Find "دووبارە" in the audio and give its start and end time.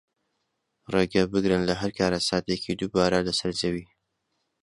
2.79-3.19